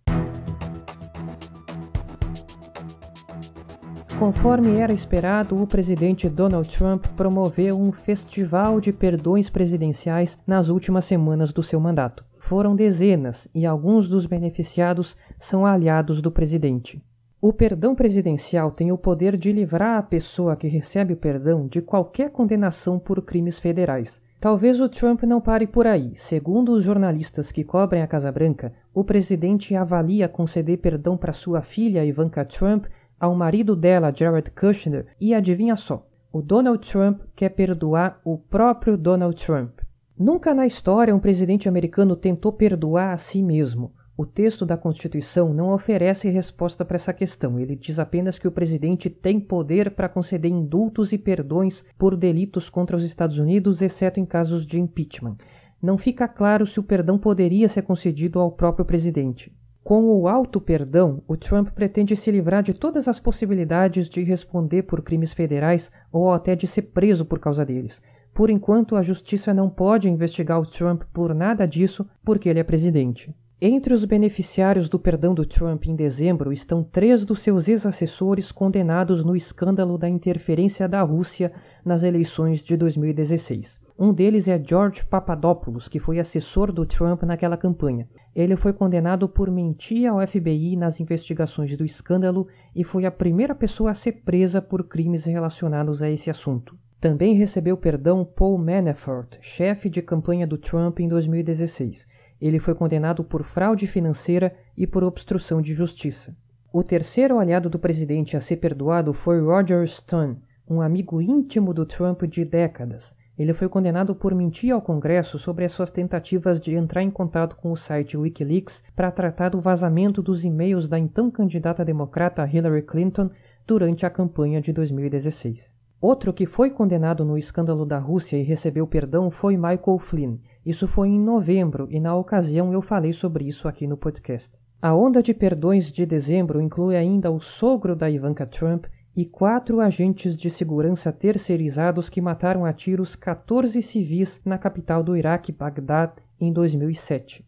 Conforme 4.19 4.81
era 4.81 4.93
esperado, 4.93 5.63
o 5.63 5.65
presidente 5.65 6.29
Donald 6.29 6.69
Trump 6.77 7.07
promoveu 7.17 7.79
um 7.79 7.93
festival 7.93 8.81
de 8.81 8.93
perdões 8.93 9.49
presidenciais 9.49 10.37
nas 10.45 10.69
últimas 10.69 11.05
semanas 11.05 11.53
do 11.53 11.63
seu 11.63 11.79
mandato. 11.79 12.25
Foram 12.41 12.75
dezenas 12.75 13.47
e 13.55 13.65
alguns 13.65 14.09
dos 14.09 14.27
beneficiados 14.27 15.17
são 15.39 15.65
aliados 15.65 16.21
do 16.21 16.33
presidente. 16.33 17.01
O 17.41 17.53
perdão 17.53 17.95
presidencial 17.95 18.73
tem 18.73 18.91
o 18.91 18.99
poder 18.99 19.37
de 19.37 19.53
livrar 19.53 19.99
a 19.99 20.03
pessoa 20.03 20.57
que 20.57 20.67
recebe 20.67 21.13
o 21.13 21.17
perdão 21.17 21.69
de 21.69 21.81
qualquer 21.81 22.31
condenação 22.31 22.99
por 22.99 23.23
crimes 23.23 23.61
federais. 23.61 24.21
Talvez 24.41 24.81
o 24.81 24.89
Trump 24.89 25.23
não 25.23 25.41
pare 25.41 25.67
por 25.67 25.87
aí. 25.87 26.13
Segundo 26.17 26.73
os 26.73 26.85
jornalistas 26.85 27.53
que 27.53 27.63
cobrem 27.63 28.03
a 28.03 28.07
Casa 28.09 28.33
Branca, 28.33 28.73
o 28.93 29.05
presidente 29.05 29.77
avalia 29.77 30.29
conceder 30.29 30.79
perdão 30.79 31.17
para 31.17 31.33
sua 31.33 31.63
filha 31.63 32.05
Ivanka 32.05 32.45
Trump 32.45 32.87
ao 33.19 33.35
marido 33.35 33.75
dela, 33.75 34.13
Jared 34.15 34.51
Kushner, 34.51 35.07
e 35.21 35.35
adivinha 35.35 35.77
só, 35.77 36.07
o 36.33 36.43
Donald 36.43 36.87
Trump 36.89 37.23
quer 37.35 37.49
perdoar 37.51 38.21
o 38.25 38.39
próprio 38.39 38.97
Donald 38.97 39.43
Trump. 39.45 39.81
Nunca 40.19 40.53
na 40.53 40.67
história 40.67 41.15
um 41.15 41.21
presidente 41.21 41.69
americano 41.69 42.15
tentou 42.15 42.53
perdoar 42.53 43.13
a 43.13 43.17
si 43.17 43.43
mesmo. 43.43 43.93
O 44.17 44.27
texto 44.27 44.67
da 44.67 44.77
Constituição 44.77 45.55
não 45.55 45.73
oferece 45.73 46.29
resposta 46.29 46.85
para 46.85 46.97
essa 46.97 47.13
questão. 47.13 47.59
Ele 47.59 47.77
diz 47.77 48.01
apenas 48.01 48.37
que 48.37 48.49
o 48.49 48.53
presidente 48.53 49.09
tem 49.09 49.39
poder 49.39 49.93
para 49.93 50.09
conceder 50.09 50.51
indultos 50.51 51.13
e 51.13 51.19
perdões 51.19 51.85
por 51.97 52.17
delitos 52.17 52.69
contra 52.69 52.97
os 52.97 53.05
Estados 53.05 53.39
Unidos, 53.39 53.81
exceto 53.81 54.19
em 54.19 54.27
casos 54.27 54.67
de 54.67 54.79
impeachment. 54.79 55.37
Não 55.81 55.97
fica 55.97 56.27
claro 56.27 56.67
se 56.67 56.81
o 56.81 56.83
perdão 56.83 57.17
poderia 57.17 57.69
ser 57.69 57.83
concedido 57.83 58.41
ao 58.41 58.51
próprio 58.51 58.85
presidente. 58.85 59.53
Com 59.89 60.05
o 60.05 60.29
alto 60.29 60.61
perdão, 60.61 61.23
o 61.27 61.35
Trump 61.35 61.71
pretende 61.71 62.15
se 62.15 62.31
livrar 62.31 62.63
de 62.63 62.75
todas 62.75 63.09
as 63.09 63.19
possibilidades 63.19 64.11
de 64.11 64.23
responder 64.23 64.83
por 64.83 65.01
crimes 65.01 65.33
federais 65.33 65.91
ou 66.13 66.31
até 66.31 66.55
de 66.55 66.67
ser 66.67 66.83
preso 66.83 67.25
por 67.25 67.39
causa 67.39 67.65
deles. 67.65 68.03
Por 68.35 68.51
enquanto, 68.51 68.97
a 68.97 69.03
justiça 69.03 69.55
não 69.55 69.71
pode 69.71 70.07
investigar 70.07 70.61
o 70.61 70.67
Trump 70.67 71.05
por 71.11 71.35
nada 71.35 71.67
disso 71.67 72.07
porque 72.23 72.51
ele 72.51 72.61
é 72.61 72.63
presidente. 72.63 73.35
Entre 73.63 73.95
os 73.95 74.05
beneficiários 74.05 74.91
do 74.91 74.99
perdão 74.99 75.33
do 75.33 75.47
Trump 75.47 75.87
em 75.87 75.97
dezembro 75.97 76.53
estão 76.53 76.85
três 76.85 77.25
dos 77.25 77.41
seus 77.41 77.67
ex-assessores 77.67 78.53
condenados 78.53 79.25
no 79.25 79.35
escândalo 79.35 79.97
da 79.97 80.07
interferência 80.07 80.87
da 80.87 81.01
Rússia 81.01 81.51
nas 81.83 82.03
eleições 82.03 82.63
de 82.63 82.77
2016. 82.77 83.88
Um 84.01 84.13
deles 84.13 84.47
é 84.47 84.63
George 84.63 85.05
Papadopoulos, 85.05 85.89
que 85.89 85.99
foi 85.99 86.21
assessor 86.21 86.71
do 86.71 86.87
Trump 86.87 87.25
naquela 87.25 87.57
campanha. 87.57 88.09
Ele 88.33 88.55
foi 88.55 88.73
condenado 88.73 89.29
por 89.29 89.51
mentir 89.51 90.09
ao 90.09 90.25
FBI 90.25 90.77
nas 90.77 91.01
investigações 91.01 91.77
do 91.77 91.85
escândalo 91.85 92.47
e 92.77 92.85
foi 92.85 93.07
a 93.07 93.11
primeira 93.11 93.57
pessoa 93.57 93.91
a 93.91 93.95
ser 93.97 94.23
presa 94.25 94.63
por 94.63 94.87
crimes 94.87 95.25
relacionados 95.25 96.01
a 96.01 96.09
esse 96.09 96.31
assunto. 96.31 96.79
Também 97.01 97.35
recebeu 97.35 97.77
perdão 97.77 98.25
Paul 98.25 98.57
Manafort, 98.57 99.37
chefe 99.41 99.91
de 99.91 100.01
campanha 100.01 100.47
do 100.47 100.59
Trump 100.59 101.01
em 101.01 101.09
2016. 101.09 102.07
Ele 102.41 102.61
foi 102.61 102.77
condenado 102.77 103.25
por 103.25 103.43
fraude 103.43 103.89
financeira 103.89 104.55
e 104.77 104.87
por 104.87 105.03
obstrução 105.03 105.61
de 105.61 105.75
justiça. 105.75 106.37
O 106.73 106.85
terceiro 106.85 107.41
aliado 107.41 107.69
do 107.69 107.81
presidente 107.81 108.37
a 108.37 108.41
ser 108.41 108.59
perdoado 108.59 109.13
foi 109.13 109.41
Roger 109.41 109.85
Stone, 109.89 110.37
um 110.71 110.81
amigo 110.81 111.21
íntimo 111.21 111.75
do 111.75 111.85
Trump 111.85 112.23
de 112.23 112.45
décadas. 112.45 113.18
Ele 113.39 113.55
foi 113.55 113.69
condenado 113.69 114.15
por 114.15 114.35
mentir 114.35 114.75
ao 114.75 114.83
Congresso 114.83 115.39
sobre 115.39 115.65
as 115.65 115.71
suas 115.71 115.93
tentativas 115.93 116.61
de 116.61 116.75
entrar 116.75 117.03
em 117.03 117.11
contato 117.11 117.57
com 117.57 117.71
o 117.71 117.77
site 117.77 118.17
Wikileaks 118.17 118.83
para 118.97 119.13
tratar 119.13 119.51
do 119.51 119.61
vazamento 119.61 120.21
dos 120.21 120.45
e-mails 120.45 120.89
da 120.89 120.99
então 120.99 121.31
candidata 121.31 121.85
democrata 121.85 122.45
Hillary 122.45 122.83
Clinton 122.83 123.31
durante 123.65 124.05
a 124.05 124.11
campanha 124.11 124.61
de 124.61 124.73
2016. 124.73 125.77
Outro 126.01 126.33
que 126.33 126.47
foi 126.47 126.71
condenado 126.71 127.25
no 127.25 127.39
escândalo 127.39 127.87
da 127.87 127.99
Rússia 127.99 128.37
e 128.37 128.43
recebeu 128.43 128.87
perdão 128.87 129.31
foi 129.31 129.57
Michael 129.57 129.99
Flynn. 129.99 130.39
Isso 130.67 130.89
foi 130.89 131.09
em 131.09 131.21
novembro 131.21 131.87
e 131.91 132.01
na 132.01 132.17
ocasião 132.17 132.73
eu 132.73 132.83
falei 132.83 133.13
sobre 133.13 133.45
isso 133.47 133.69
aqui 133.69 133.87
no 133.87 133.97
podcast. 133.97 134.61
A 134.81 134.95
onda 134.95 135.21
de 135.21 135.35
perdões 135.35 135.91
de 135.91 136.07
dezembro 136.07 136.61
inclui 136.61 136.97
ainda 136.97 137.31
o 137.33 137.41
sogro 137.41 137.97
da 137.97 138.09
Ivanka 138.09 138.47
Trump 138.47 138.87
e 139.19 139.25
quatro 139.25 139.81
agentes 139.81 140.37
de 140.37 140.49
segurança 140.49 141.11
terceirizados 141.11 142.09
que 142.09 142.21
mataram 142.21 142.65
a 142.65 142.73
tiros 142.73 143.17
14 143.17 143.83
civis 143.83 144.41
na 144.45 144.57
capital 144.57 145.03
do 145.03 145.17
Iraque, 145.17 145.51
Bagdad, 145.51 146.13
em 146.41 146.53
2007. 146.53 147.45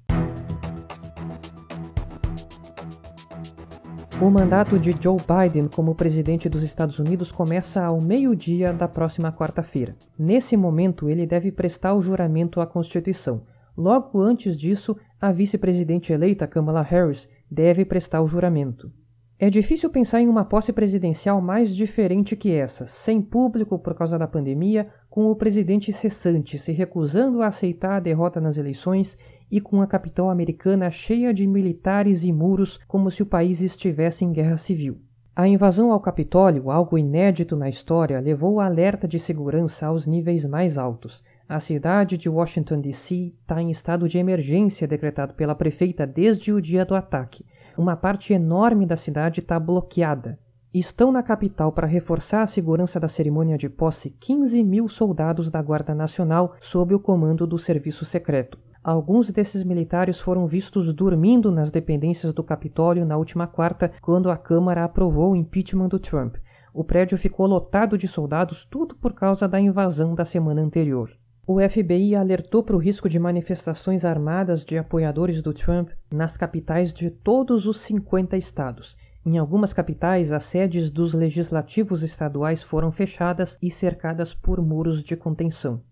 O 4.20 4.28
mandato 4.28 4.80
de 4.80 4.90
Joe 5.00 5.16
Biden 5.20 5.68
como 5.68 5.94
presidente 5.94 6.48
dos 6.48 6.64
Estados 6.64 6.98
Unidos 6.98 7.30
começa 7.30 7.84
ao 7.84 8.00
meio-dia 8.00 8.72
da 8.72 8.88
próxima 8.88 9.30
quarta-feira. 9.30 9.94
Nesse 10.18 10.56
momento, 10.56 11.08
ele 11.08 11.24
deve 11.24 11.52
prestar 11.52 11.94
o 11.94 12.02
juramento 12.02 12.60
à 12.60 12.66
Constituição. 12.66 13.42
Logo 13.76 14.20
antes 14.20 14.56
disso, 14.56 14.96
a 15.20 15.30
vice-presidente 15.30 16.12
eleita 16.12 16.48
Kamala 16.48 16.82
Harris 16.82 17.28
deve 17.48 17.84
prestar 17.84 18.22
o 18.22 18.26
juramento. 18.26 18.90
É 19.42 19.48
difícil 19.48 19.88
pensar 19.88 20.20
em 20.20 20.28
uma 20.28 20.44
posse 20.44 20.70
presidencial 20.70 21.40
mais 21.40 21.74
diferente 21.74 22.36
que 22.36 22.52
essa, 22.52 22.86
sem 22.86 23.22
público 23.22 23.78
por 23.78 23.94
causa 23.94 24.18
da 24.18 24.28
pandemia, 24.28 24.88
com 25.08 25.30
o 25.30 25.34
presidente 25.34 25.94
cessante 25.94 26.58
se 26.58 26.72
recusando 26.72 27.40
a 27.40 27.46
aceitar 27.46 27.96
a 27.96 28.00
derrota 28.00 28.38
nas 28.38 28.58
eleições 28.58 29.16
e 29.50 29.58
com 29.58 29.80
a 29.80 29.86
capital 29.86 30.28
americana 30.28 30.90
cheia 30.90 31.32
de 31.32 31.46
militares 31.46 32.22
e 32.22 32.30
muros 32.30 32.78
como 32.86 33.10
se 33.10 33.22
o 33.22 33.26
país 33.26 33.62
estivesse 33.62 34.26
em 34.26 34.32
guerra 34.32 34.58
civil. 34.58 35.00
A 35.34 35.48
invasão 35.48 35.90
ao 35.90 36.00
Capitólio, 36.00 36.70
algo 36.70 36.98
inédito 36.98 37.56
na 37.56 37.70
história, 37.70 38.20
levou 38.20 38.56
o 38.56 38.60
alerta 38.60 39.08
de 39.08 39.18
segurança 39.18 39.86
aos 39.86 40.06
níveis 40.06 40.44
mais 40.44 40.76
altos. 40.76 41.24
A 41.48 41.58
cidade 41.60 42.18
de 42.18 42.28
Washington, 42.28 42.82
D.C. 42.82 43.32
está 43.40 43.62
em 43.62 43.70
estado 43.70 44.06
de 44.06 44.18
emergência 44.18 44.86
decretado 44.86 45.32
pela 45.32 45.54
prefeita 45.54 46.06
desde 46.06 46.52
o 46.52 46.60
dia 46.60 46.84
do 46.84 46.94
ataque 46.94 47.42
uma 47.80 47.96
parte 47.96 48.34
enorme 48.34 48.84
da 48.84 48.96
cidade 48.96 49.40
está 49.40 49.58
bloqueada. 49.58 50.38
Estão 50.72 51.10
na 51.10 51.22
capital 51.22 51.72
para 51.72 51.86
reforçar 51.86 52.42
a 52.42 52.46
segurança 52.46 53.00
da 53.00 53.08
cerimônia 53.08 53.56
de 53.56 53.70
posse 53.70 54.10
15 54.10 54.62
mil 54.62 54.86
soldados 54.86 55.50
da 55.50 55.62
Guarda 55.62 55.94
Nacional 55.94 56.54
sob 56.60 56.94
o 56.94 57.00
comando 57.00 57.46
do 57.46 57.58
Serviço 57.58 58.04
Secreto. 58.04 58.58
Alguns 58.84 59.30
desses 59.30 59.64
militares 59.64 60.20
foram 60.20 60.46
vistos 60.46 60.92
dormindo 60.92 61.50
nas 61.50 61.70
dependências 61.70 62.34
do 62.34 62.44
Capitólio 62.44 63.06
na 63.06 63.16
última 63.16 63.46
quarta, 63.46 63.90
quando 64.02 64.30
a 64.30 64.36
Câmara 64.36 64.84
aprovou 64.84 65.32
o 65.32 65.36
impeachment 65.36 65.88
do 65.88 65.98
Trump. 65.98 66.36
O 66.72 66.84
prédio 66.84 67.16
ficou 67.16 67.46
lotado 67.46 67.96
de 67.96 68.06
soldados, 68.06 68.66
tudo 68.70 68.94
por 68.94 69.14
causa 69.14 69.48
da 69.48 69.58
invasão 69.58 70.14
da 70.14 70.26
semana 70.26 70.60
anterior. 70.60 71.10
O 71.52 71.58
FBI 71.68 72.14
alertou 72.14 72.62
para 72.62 72.76
o 72.76 72.78
risco 72.78 73.08
de 73.08 73.18
manifestações 73.18 74.04
armadas 74.04 74.64
de 74.64 74.78
apoiadores 74.78 75.42
do 75.42 75.52
Trump 75.52 75.90
nas 76.08 76.36
capitais 76.36 76.94
de 76.94 77.10
todos 77.10 77.66
os 77.66 77.80
50 77.80 78.36
estados. 78.36 78.96
Em 79.26 79.36
algumas 79.36 79.74
capitais, 79.74 80.30
as 80.30 80.44
sedes 80.44 80.92
dos 80.92 81.12
legislativos 81.12 82.04
estaduais 82.04 82.62
foram 82.62 82.92
fechadas 82.92 83.58
e 83.60 83.68
cercadas 83.68 84.32
por 84.32 84.62
muros 84.62 85.02
de 85.02 85.16
contenção. 85.16 85.82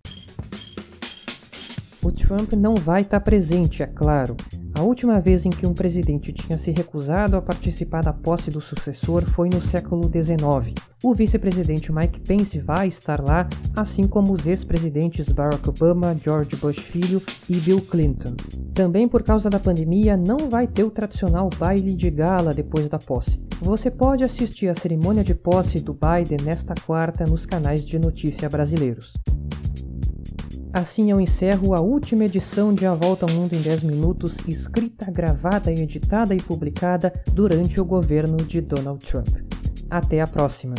O 2.04 2.12
Trump 2.12 2.52
não 2.52 2.76
vai 2.76 3.00
estar 3.00 3.18
presente, 3.18 3.82
é 3.82 3.86
claro. 3.88 4.36
A 4.74 4.82
última 4.82 5.20
vez 5.20 5.44
em 5.44 5.50
que 5.50 5.66
um 5.66 5.74
presidente 5.74 6.32
tinha 6.32 6.56
se 6.56 6.70
recusado 6.70 7.36
a 7.36 7.42
participar 7.42 8.02
da 8.02 8.12
posse 8.12 8.50
do 8.50 8.60
sucessor 8.60 9.24
foi 9.24 9.48
no 9.48 9.60
século 9.60 10.08
XIX. 10.08 10.74
O 11.02 11.14
vice-presidente 11.14 11.92
Mike 11.92 12.20
Pence 12.20 12.58
vai 12.58 12.88
estar 12.88 13.20
lá, 13.22 13.48
assim 13.74 14.06
como 14.06 14.32
os 14.32 14.46
ex-presidentes 14.46 15.30
Barack 15.30 15.68
Obama, 15.68 16.16
George 16.22 16.56
Bush 16.56 16.78
Filho 16.78 17.22
e 17.48 17.56
Bill 17.56 17.80
Clinton. 17.80 18.34
Também 18.74 19.08
por 19.08 19.22
causa 19.22 19.50
da 19.50 19.58
pandemia, 19.58 20.16
não 20.16 20.48
vai 20.48 20.66
ter 20.66 20.84
o 20.84 20.90
tradicional 20.90 21.48
baile 21.58 21.94
de 21.94 22.10
gala 22.10 22.54
depois 22.54 22.88
da 22.88 22.98
posse. 22.98 23.40
Você 23.60 23.90
pode 23.90 24.22
assistir 24.22 24.68
a 24.68 24.74
cerimônia 24.74 25.24
de 25.24 25.34
posse 25.34 25.80
do 25.80 25.92
Biden 25.92 26.38
nesta 26.44 26.74
quarta 26.86 27.24
nos 27.24 27.44
canais 27.44 27.84
de 27.84 27.98
notícia 27.98 28.48
brasileiros. 28.48 29.12
Assim 30.72 31.10
eu 31.10 31.20
encerro 31.20 31.74
a 31.74 31.80
última 31.80 32.24
edição 32.24 32.74
de 32.74 32.84
A 32.84 32.94
Volta 32.94 33.24
ao 33.24 33.32
Mundo 33.32 33.54
em 33.54 33.62
10 33.62 33.82
Minutos, 33.82 34.36
escrita, 34.46 35.10
gravada, 35.10 35.72
editada 35.72 36.34
e 36.34 36.42
publicada 36.42 37.12
durante 37.32 37.80
o 37.80 37.84
governo 37.84 38.36
de 38.36 38.60
Donald 38.60 39.04
Trump. 39.04 39.28
Até 39.90 40.20
a 40.20 40.26
próxima! 40.26 40.74